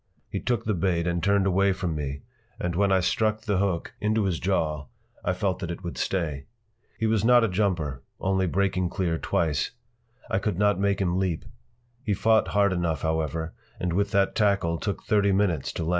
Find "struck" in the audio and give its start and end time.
3.01-3.41